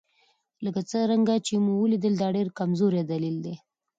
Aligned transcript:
لکه 0.65 0.81
څرنګه 0.91 1.35
چې 1.45 1.53
ومو 1.57 1.77
لیدل 1.91 2.13
دا 2.21 2.27
ډېر 2.37 2.47
کمزوری 2.59 3.01
دلیل 3.11 3.37
دی. 3.45 3.55